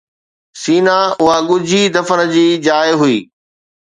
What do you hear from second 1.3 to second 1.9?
ڳجهي